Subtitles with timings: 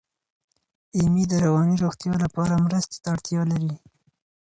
[0.97, 3.73] ایمي د رواني روغتیا لپاره مرستې ته اړتیا لري.